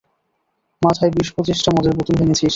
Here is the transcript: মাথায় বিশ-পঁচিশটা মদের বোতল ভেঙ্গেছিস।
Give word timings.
মাথায় 0.81 1.11
বিশ-পঁচিশটা 1.15 1.69
মদের 1.71 1.93
বোতল 1.97 2.15
ভেঙ্গেছিস। 2.19 2.49